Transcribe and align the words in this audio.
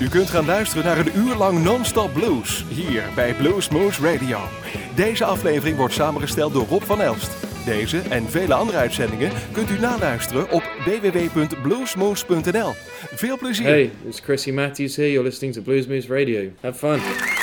U 0.00 0.08
kunt 0.08 0.30
gaan 0.30 0.44
luisteren 0.44 0.84
naar 0.84 0.98
een 0.98 1.16
uur 1.16 1.34
lang 1.34 1.62
non-stop 1.62 2.12
blues 2.12 2.64
hier 2.68 3.02
bij 3.14 3.34
Blues 3.34 3.68
Moose 3.68 4.02
Radio. 4.02 4.38
Deze 4.94 5.24
aflevering 5.24 5.76
wordt 5.76 5.94
samengesteld 5.94 6.52
door 6.52 6.66
Rob 6.66 6.82
van 6.82 7.00
Elst. 7.00 7.30
Deze 7.64 7.98
en 7.98 8.30
vele 8.30 8.54
andere 8.54 8.78
uitzendingen 8.78 9.32
kunt 9.52 9.70
u 9.70 9.78
naluisteren 9.78 10.50
op 10.50 10.62
www.bluesmoose.nl. 10.84 12.72
Veel 13.14 13.38
plezier! 13.38 13.66
Hey, 13.66 13.90
it's 14.06 14.20
Chrissy 14.20 14.50
Matthews 14.50 14.96
here. 14.96 15.10
You're 15.10 15.26
listening 15.26 15.54
to 15.54 15.62
Blues 15.62 15.86
Moose 15.86 16.08
Radio. 16.08 16.50
Have 16.60 16.78
fun. 16.78 17.39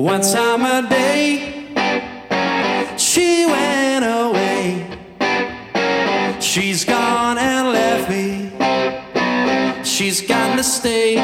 One 0.00 0.22
summer 0.22 0.88
day, 0.88 1.66
she 2.96 3.44
went 3.44 4.02
away. 4.02 4.86
She's 6.40 6.86
gone 6.86 7.36
and 7.36 7.68
left 7.68 8.08
me. 8.08 8.50
She's 9.84 10.22
got 10.26 10.56
to 10.56 10.64
stay. 10.64 11.16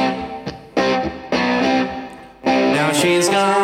Now 2.44 2.92
she's 2.92 3.30
gone. 3.30 3.55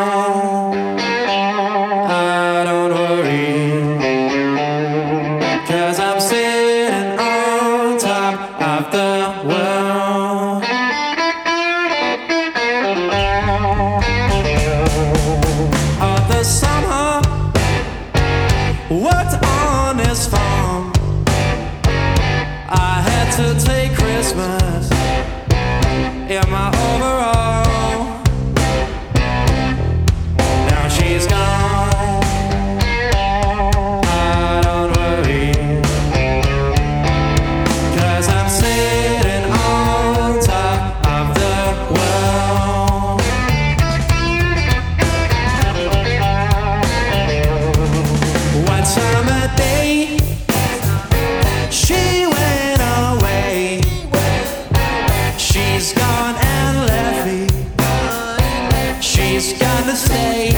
She's 59.33 59.55
gonna 59.55 59.97
stay. 59.97 60.50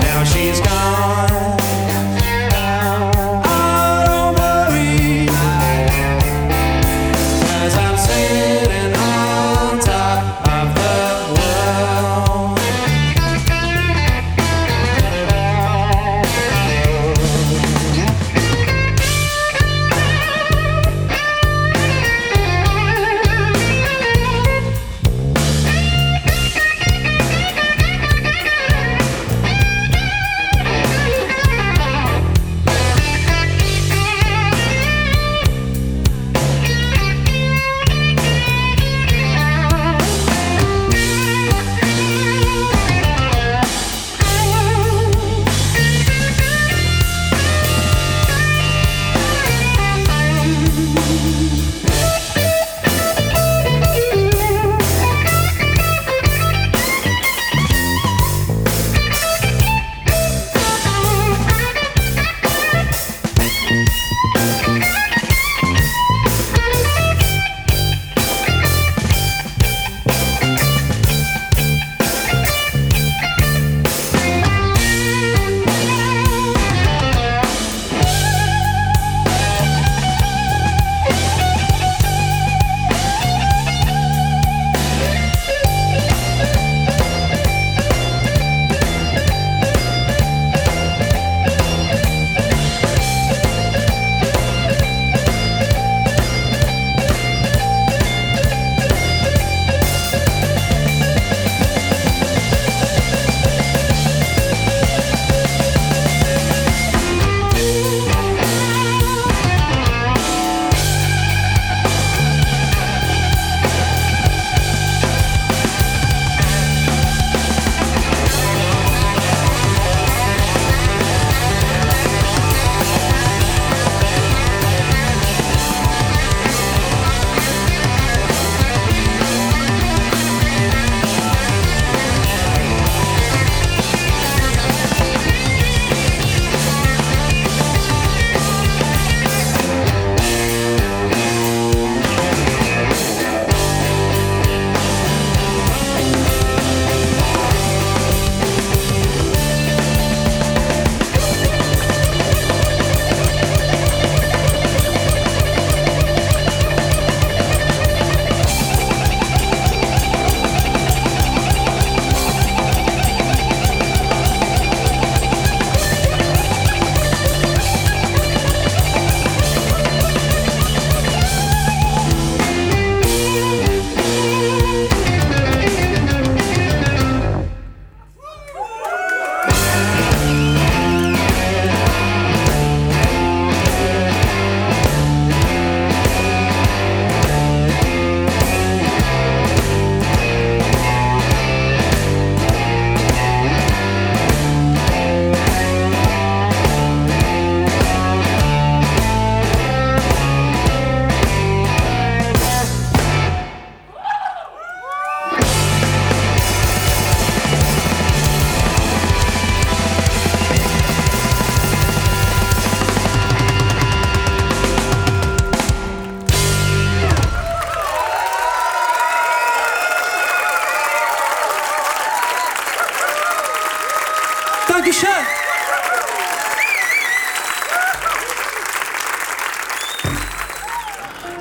Now 0.00 0.24
she's 0.24 0.58
gone. 0.60 1.63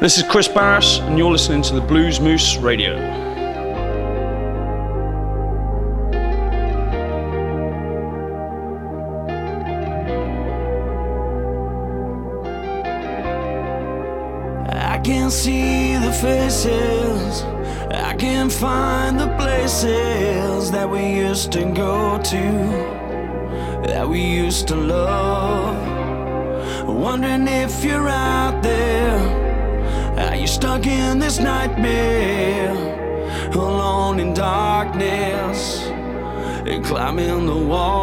This 0.04 0.18
is 0.18 0.24
Chris 0.24 0.50
Barris, 0.50 1.00
and 1.00 1.18
you're 1.18 1.32
listening 1.32 1.62
to 1.62 1.76
the 1.76 1.80
Blues 1.80 2.20
Moose 2.20 2.58
Radio. 2.58 2.98
I 14.68 15.00
can 15.02 15.32
see 15.32 15.96
the 15.96 16.12
faces. 16.12 17.44
I 17.90 18.14
can 18.20 18.50
find 18.50 19.18
the 19.18 19.34
places 19.38 20.70
that 20.72 20.90
we 20.90 21.16
used 21.16 21.54
to 21.54 21.64
go 21.72 22.22
to, 22.22 23.88
that 23.88 24.10
we 24.10 24.20
used 24.20 24.68
to 24.68 24.76
love. 24.76 25.78
Wondering 26.90 27.48
if 27.48 27.86
you're 27.86 28.10
out 28.10 28.62
there. 28.64 28.73
Are 30.18 30.36
you 30.36 30.46
stuck 30.46 30.86
in 30.86 31.18
this 31.18 31.40
nightmare? 31.40 32.72
Alone 33.54 34.20
in 34.20 34.34
darkness, 34.34 35.88
and 36.68 36.86
climbing 36.86 37.48
the 37.48 37.56
walls. 37.56 38.03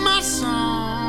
my 0.00 0.20
song. 0.20 0.99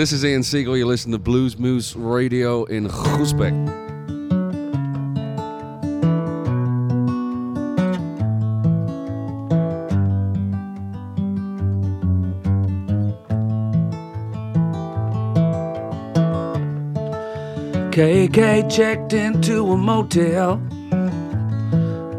This 0.00 0.12
is 0.12 0.24
Ian 0.24 0.42
Siegel. 0.42 0.78
You 0.78 0.86
listen 0.86 1.12
to 1.12 1.18
Blues 1.18 1.58
Moose 1.58 1.94
Radio 1.94 2.64
in 2.64 2.88
Groesbeek. 2.88 3.52
KK 17.92 18.70
checked 18.74 19.12
into 19.12 19.70
a 19.70 19.76
motel 19.76 20.56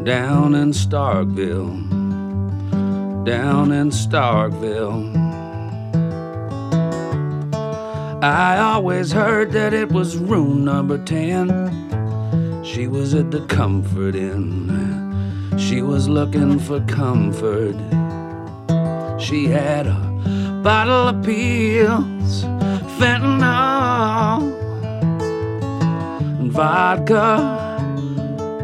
down 0.04 0.54
in 0.54 0.70
Starkville. 0.70 1.74
Down 3.24 3.72
in 3.72 3.90
Starkville. 3.90 5.21
I 8.22 8.58
always 8.58 9.10
heard 9.10 9.50
that 9.50 9.74
it 9.74 9.90
was 9.90 10.16
room 10.16 10.64
number 10.64 10.96
10. 10.96 12.62
She 12.64 12.86
was 12.86 13.14
at 13.14 13.32
the 13.32 13.40
Comfort 13.46 14.14
Inn. 14.14 15.58
She 15.58 15.82
was 15.82 16.08
looking 16.08 16.60
for 16.60 16.78
comfort. 16.82 17.74
She 19.20 19.46
had 19.46 19.88
a 19.88 20.60
bottle 20.62 21.08
of 21.08 21.24
pills, 21.24 22.44
fentanyl, 22.96 24.52
and 26.38 26.52
vodka 26.52 27.76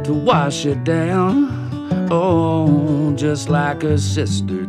to 0.04 0.14
wash 0.14 0.66
it 0.66 0.84
down. 0.84 2.08
Oh, 2.12 3.12
just 3.16 3.48
like 3.48 3.82
her 3.82 3.98
sister 3.98 4.67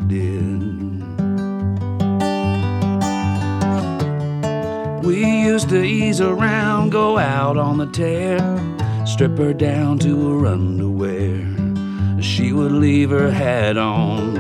to 5.69 5.83
ease 5.83 6.19
around, 6.19 6.89
go 6.89 7.19
out 7.19 7.55
on 7.55 7.77
the 7.77 7.85
tear, 7.85 8.39
strip 9.05 9.37
her 9.37 9.53
down 9.53 9.99
to 9.99 10.29
her 10.31 10.47
underwear. 10.47 11.45
She 12.21 12.53
would 12.53 12.71
leave 12.71 13.11
her 13.11 13.29
hat 13.29 13.77
on. 13.77 14.35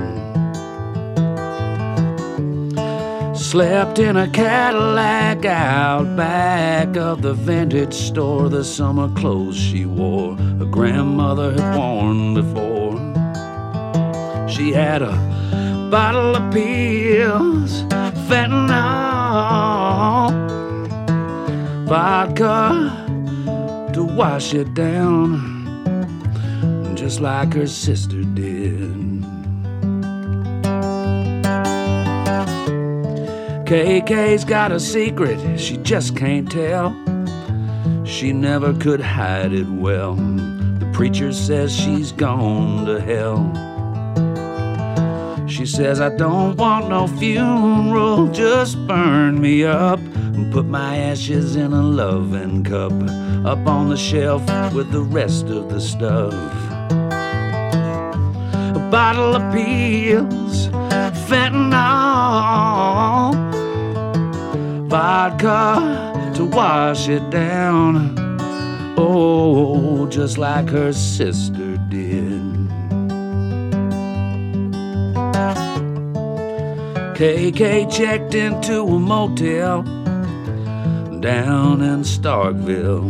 Slept 3.35 3.99
in 3.99 4.17
a 4.17 4.27
Cadillac 4.27 5.45
out 5.45 6.15
back 6.15 6.97
of 6.97 7.21
the 7.21 7.33
vintage 7.33 7.93
store. 7.93 8.49
The 8.49 8.63
summer 8.63 9.13
clothes 9.15 9.55
she 9.57 9.85
wore, 9.85 10.35
her 10.35 10.65
grandmother 10.65 11.51
had 11.51 11.77
worn 11.77 12.33
before. 12.33 12.97
She 14.49 14.71
had 14.71 15.03
a 15.03 15.13
bottle 15.91 16.35
of 16.35 16.51
pills, 16.51 17.83
fentanyl, 18.27 19.78
vodka 21.89 23.89
to 23.91 24.03
wash 24.03 24.53
it 24.53 24.75
down, 24.75 25.65
just 26.95 27.19
like 27.19 27.51
her 27.53 27.65
sister 27.65 28.21
did. 28.35 29.23
KK's 33.65 34.45
got 34.45 34.71
a 34.71 34.79
secret 34.79 35.59
she 35.59 35.77
just 35.77 36.15
can't 36.15 36.51
tell. 36.51 36.93
She 38.05 38.33
never 38.33 38.71
could 38.73 39.01
hide 39.01 39.51
it 39.51 39.67
well. 39.67 40.13
The 40.13 40.91
preacher 40.93 41.33
says 41.33 41.75
she's 41.75 42.11
gone 42.11 42.85
to 42.85 43.01
hell. 43.01 43.49
She 45.47 45.65
says, 45.65 45.99
I 45.99 46.15
don't 46.15 46.55
want 46.55 46.89
no 46.89 47.07
funeral, 47.07 48.27
just 48.27 48.77
burn 48.85 49.41
me 49.41 49.63
up 49.63 49.99
and 50.39 50.53
put 50.53 50.65
my 50.65 50.95
ashes 50.97 51.55
in 51.57 51.73
a 51.73 51.81
loving 51.81 52.63
cup 52.63 52.93
up 53.45 53.67
on 53.67 53.89
the 53.89 53.97
shelf 53.97 54.41
with 54.73 54.89
the 54.91 55.01
rest 55.01 55.47
of 55.47 55.69
the 55.69 55.81
stuff. 55.81 56.33
A 58.75 58.89
bottle 58.89 59.35
of 59.35 59.53
pills, 59.53 60.67
fentanyl, 61.27 61.73
vodka 64.87 66.33
to 66.35 66.45
wash 66.45 67.09
it 67.09 67.29
down. 67.29 68.15
Oh, 68.97 70.07
just 70.07 70.37
like 70.37 70.69
her 70.69 70.93
sister 70.93 71.77
did. 71.89 72.69
KK 77.17 77.91
checked 77.91 78.33
into 78.33 78.81
a 78.83 78.99
motel 78.99 79.98
down 81.19 81.81
in 81.81 82.01
Starkville, 82.01 83.03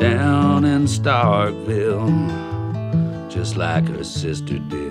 down 0.00 0.64
in 0.64 0.86
Starkville, 0.86 2.08
just 3.30 3.56
like 3.56 3.86
her 3.88 4.02
sister 4.02 4.58
did. 4.58 4.83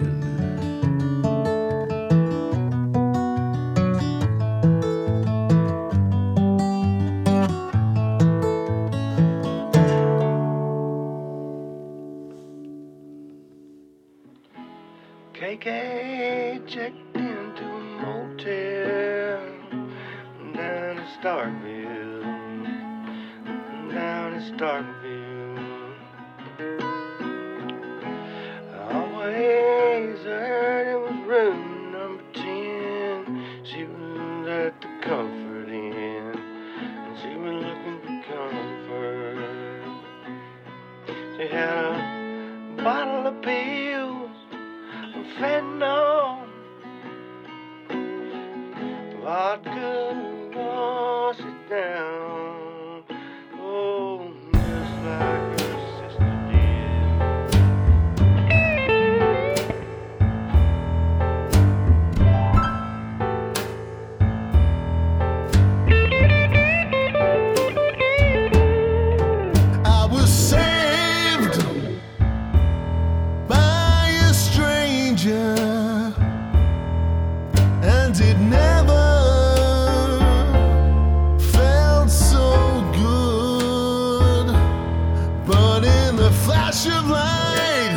The 86.24 86.32
flash 86.32 86.86
of 86.88 87.10
light, 87.10 87.96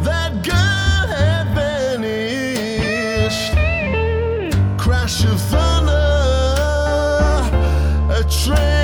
that 0.00 0.32
girl 0.42 1.06
had 1.06 1.46
vanished. 1.54 3.52
Crash 4.76 5.24
of 5.24 5.40
thunder, 5.40 5.92
a 8.10 8.24
trail 8.28 8.81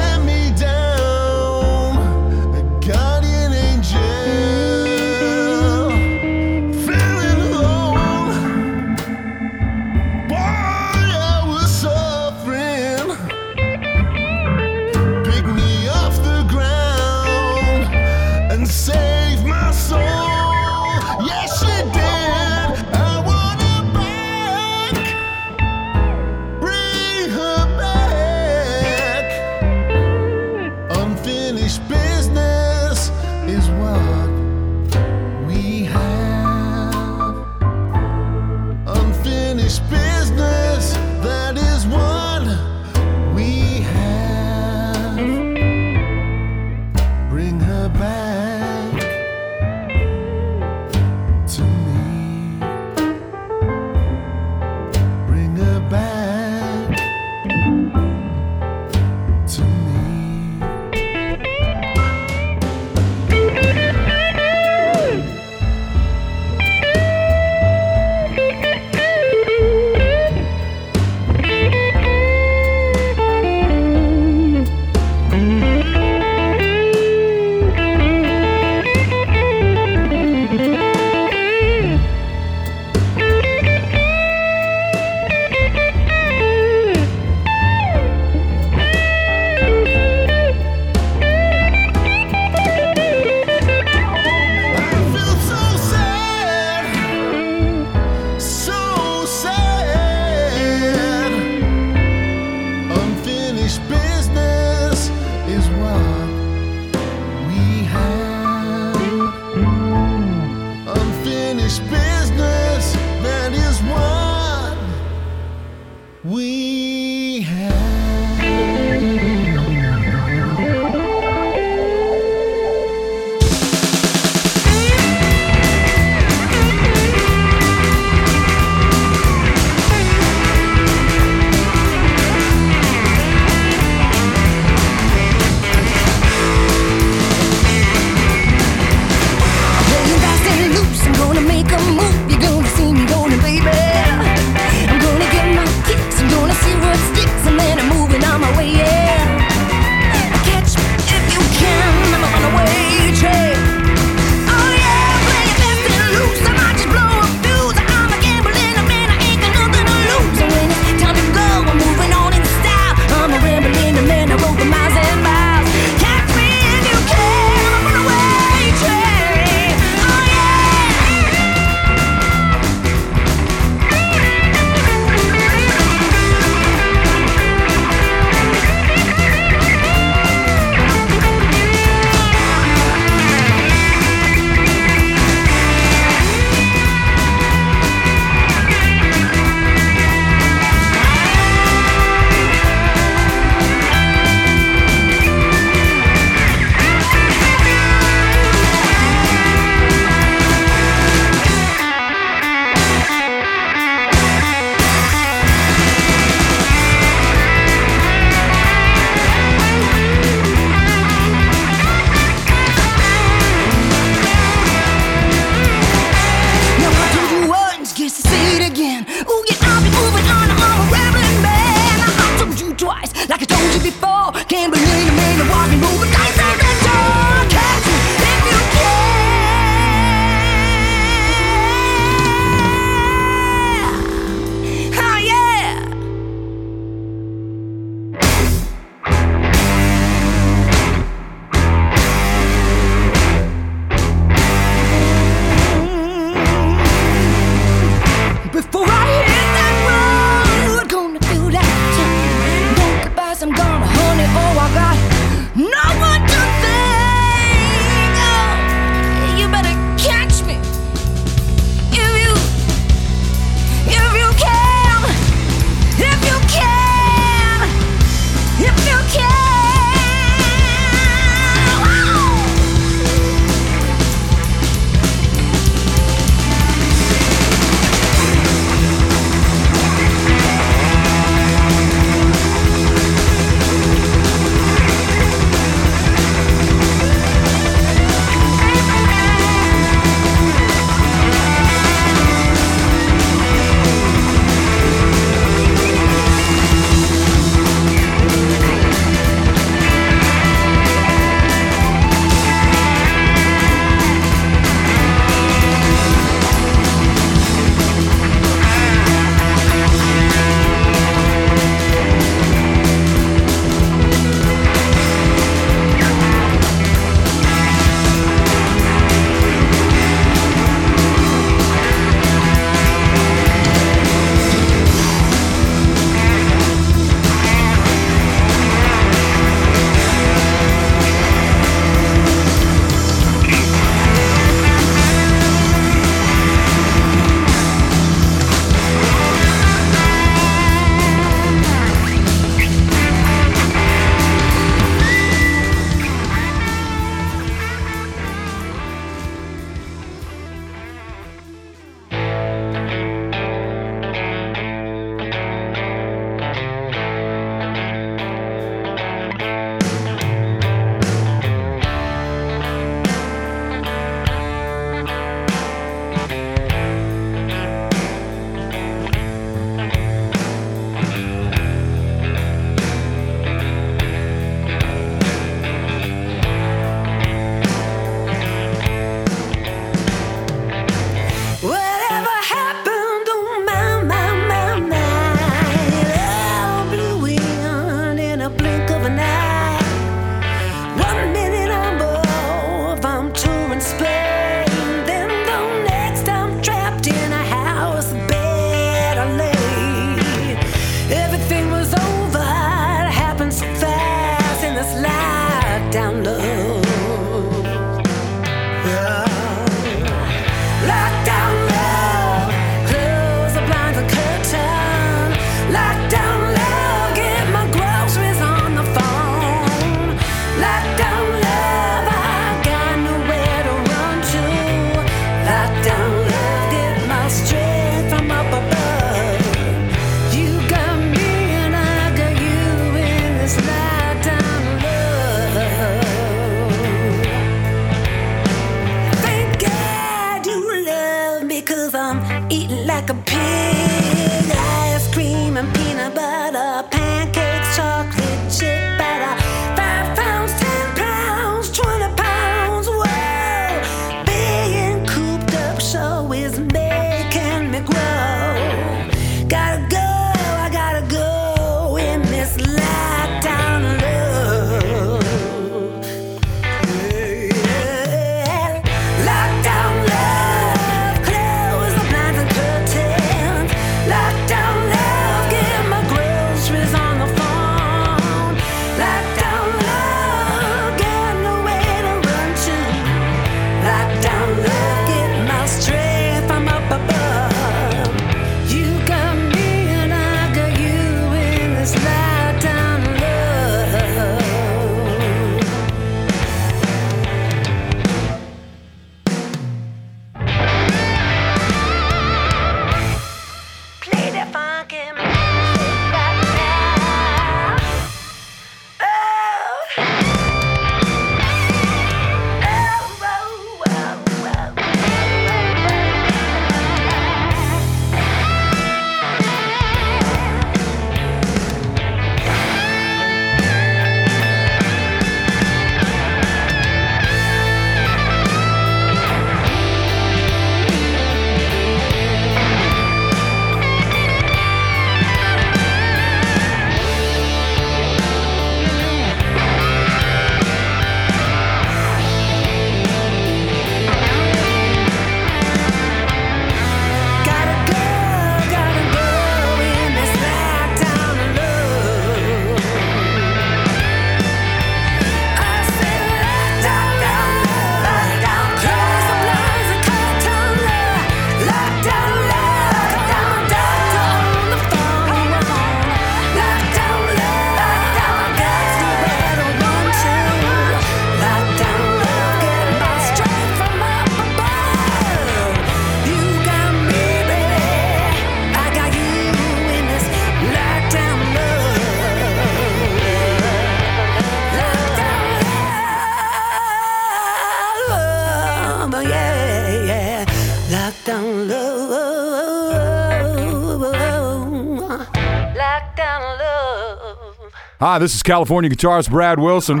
Hi, 598.14 598.18
this 598.20 598.36
is 598.36 598.44
California 598.44 598.88
guitarist 598.88 599.28
Brad 599.28 599.58
Wilson. 599.58 600.00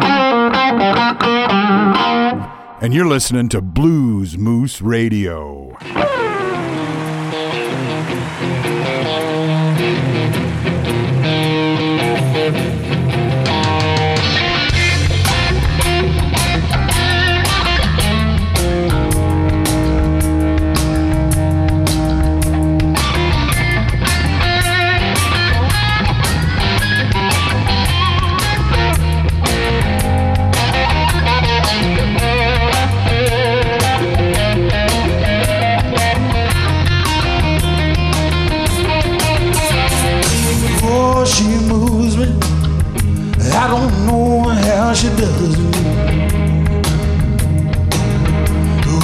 And 2.80 2.94
you're 2.94 3.08
listening 3.08 3.48
to 3.48 3.60
Blues 3.60 4.38
Moose 4.38 4.80
Radio. 4.80 5.76
She 45.04 45.10
does. 45.16 45.56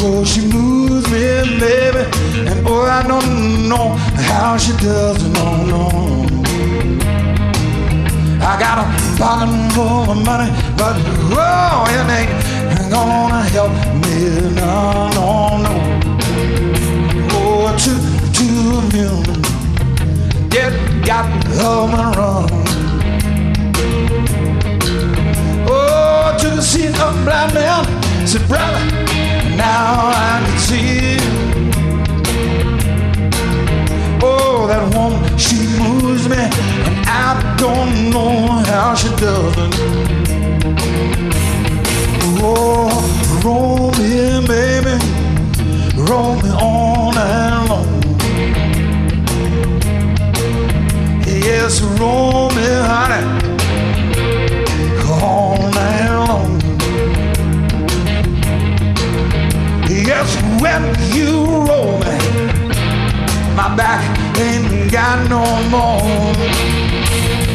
Oh, 0.02 0.24
she 0.24 0.40
moves 0.46 1.06
me, 1.12 1.58
baby. 1.60 2.04
And 2.48 2.66
oh, 2.66 2.86
I 2.86 3.06
don't 3.06 3.68
know 3.68 3.88
how 4.30 4.56
she 4.56 4.72
does 4.78 5.22
it. 5.22 5.32
No, 5.34 5.46
no. 5.72 5.82
I 8.40 8.52
got 8.58 8.76
a 8.80 8.86
pocket 9.18 9.52
full 9.74 10.10
of 10.12 10.24
money, 10.24 10.50
but 10.78 10.96
oh, 11.36 11.84
it 11.96 12.06
ain't 12.18 12.90
gonna 12.90 13.42
help 13.54 13.72
me. 14.02 14.16
No, 14.60 15.10
no, 15.18 15.28
no. 15.66 15.74
Oh, 17.36 17.76
two, 17.82 18.00
two 18.36 18.80
million 18.92 19.42
get 20.48 20.72
got 21.04 21.26
home 21.58 21.94
and 21.94 22.16
run. 22.16 22.69
Oh, 26.40 26.48
to 26.48 26.56
the 26.56 26.62
scene 26.62 26.94
of 26.94 27.24
blind 27.24 27.52
man, 27.52 27.84
said, 28.26 28.48
brother, 28.48 28.80
now 29.56 30.10
I 30.14 30.40
can 30.46 30.58
see. 30.58 31.18
Oh, 34.22 34.66
that 34.66 34.82
woman, 34.94 35.36
she 35.36 35.56
moves 35.78 36.28
me, 36.28 36.36
and 36.38 37.06
I 37.06 37.56
don't 37.58 38.10
know 38.10 38.46
how 38.64 38.94
she 38.94 39.08
does 39.16 39.54
it. 39.58 39.74
Oh, 42.42 42.88
roll 43.44 43.90
me, 43.98 44.40
baby, 44.46 44.96
roll 46.08 46.36
me 46.36 46.50
on 46.50 47.18
and 47.18 47.70
on. 47.70 47.86
Yes, 51.26 51.82
roll 51.82 52.48
me, 52.50 52.64
honey, 52.64 53.39
Yes, 60.10 60.34
when 60.60 60.82
you 61.14 61.46
roll 61.68 62.00
me, 62.00 62.18
my 63.54 63.76
back 63.76 64.02
ain't 64.40 64.90
got 64.90 65.30
no 65.30 65.44
more. 65.70 67.49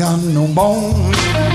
got 0.00 0.18
no 0.32 0.46
bones. 0.54 1.49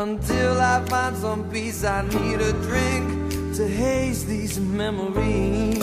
Until 0.00 0.58
I 0.62 0.82
find 0.86 1.14
some 1.14 1.50
peace, 1.50 1.84
I 1.84 2.00
need 2.00 2.40
a 2.40 2.52
drink 2.52 3.54
to 3.56 3.68
haze 3.68 4.24
these 4.24 4.58
memories. 4.58 5.78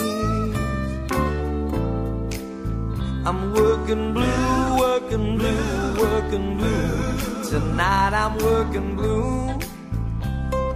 I'm 3.24 3.54
working 3.54 4.12
blue, 4.12 4.76
working 4.76 5.38
blue, 5.38 5.94
working 6.02 6.58
blue. 6.58 7.48
Tonight 7.48 8.12
I'm 8.12 8.36
working 8.38 8.96
blue. 8.96 9.46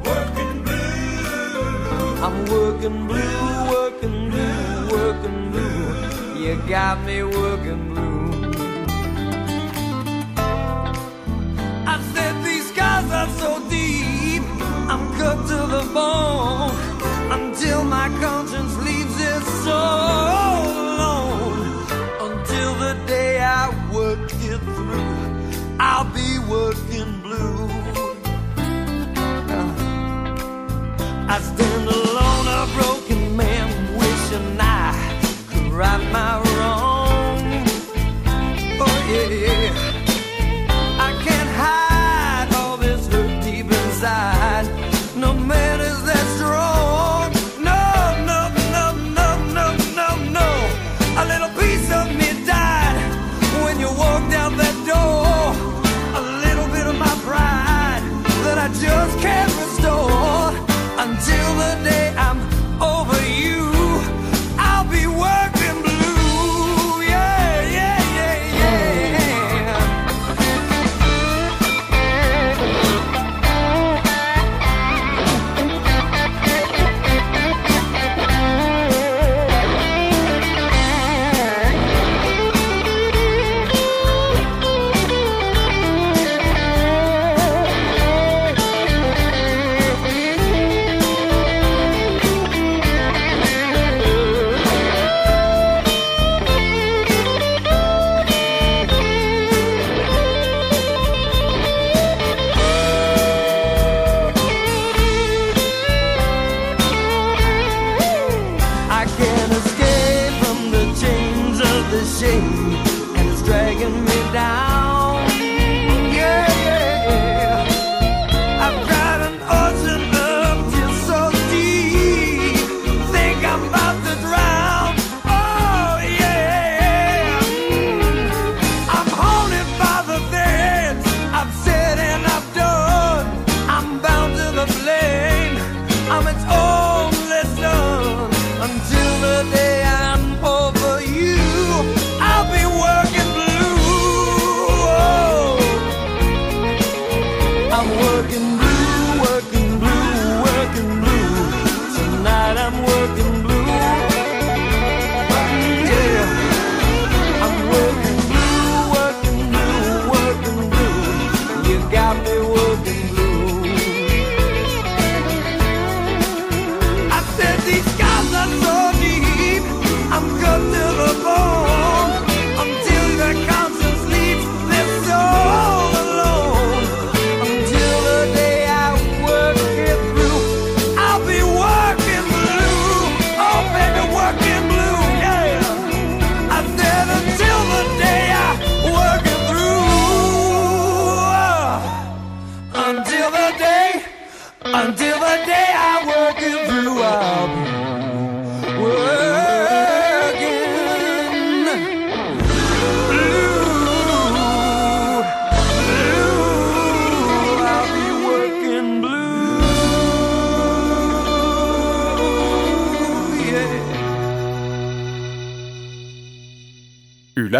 Working 0.07 0.62
blue. 0.62 2.22
I'm 2.22 2.45
working 2.47 3.09
blue, 3.09 3.70
working 3.74 4.30
blue, 4.30 4.88
working 4.97 5.51
blue. 5.51 6.45
You 6.45 6.62
got 6.68 7.03
me 7.05 7.24
working 7.24 7.93
blue. 7.93 8.12